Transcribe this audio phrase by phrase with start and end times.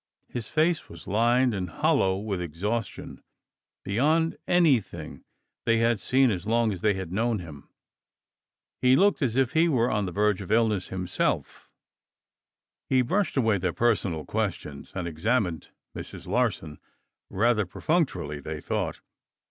[0.27, 3.21] His face was lined and hollow with exhaustion,
[3.85, 5.23] beyond anything
[5.67, 7.69] they had seen as long as they had known him.
[8.81, 11.69] He looked as if he were on the verge of illness himself.
[12.89, 16.25] He brushed away their personal questions and examined Mrs.
[16.25, 16.79] Larsen,
[17.29, 19.01] rather perfunctorily, they thought.